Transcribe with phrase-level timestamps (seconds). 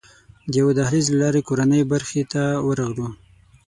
[0.51, 3.07] د یوه دهلېز له لارې کورنۍ برخې ته ورغلو.